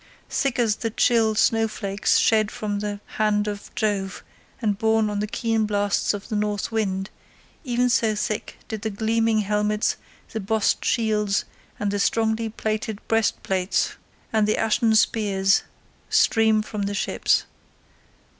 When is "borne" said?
4.75-5.11